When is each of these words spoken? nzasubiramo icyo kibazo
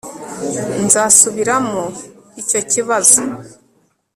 nzasubiramo 0.85 1.83
icyo 2.41 2.59
kibazo 2.71 3.21